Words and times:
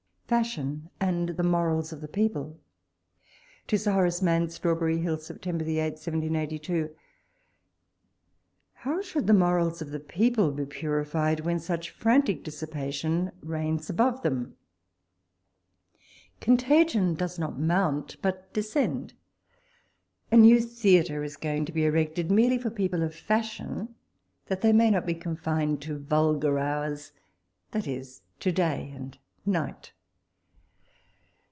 FASHIOX 0.31 0.83
AXD 1.01 1.35
THE 1.35 1.43
MOBALS 1.43 1.91
OF 1.91 1.99
TEE 2.03 2.07
PEOPLE. 2.09 2.57
To 3.67 3.77
Sir 3.77 3.91
Horace 3.91 4.21
Mask. 4.21 4.51
Strawberr)/ 4.61 4.87
Hill, 5.01 5.17
Sept. 5.17 5.45
8, 5.45 5.55
1782.... 5.55 6.95
How 8.75 9.01
should 9.01 9.27
the 9.27 9.33
morals 9.33 9.81
of 9.81 9.89
the 9.91 9.99
people 9.99 10.53
be 10.53 10.65
purified, 10.65 11.41
when 11.41 11.59
such 11.59 11.89
frantic 11.89 12.45
dissipation 12.45 13.33
reigns 13.41 13.89
above 13.89 14.21
them? 14.21 14.55
Contagion 16.39 17.13
does 17.13 17.37
not 17.37 17.59
mount, 17.59 18.15
but 18.21 18.53
descend. 18.53 19.13
A 20.31 20.37
new 20.37 20.61
theatre 20.61 21.25
is 21.25 21.35
going 21.35 21.65
to 21.65 21.73
be 21.73 21.83
erected 21.83 22.31
merely 22.31 22.57
for 22.57 22.69
people 22.69 23.03
of 23.03 23.13
fashion, 23.13 23.95
that 24.45 24.61
they 24.61 24.71
may 24.71 24.89
not 24.91 25.05
be 25.05 25.13
confined 25.13 25.81
to 25.81 25.99
vulgar 25.99 26.57
hours— 26.57 27.11
that 27.71 27.85
is, 27.85 28.21
to 28.39 28.53
day 28.53 28.93
or 28.97 29.11
night. 29.45 29.91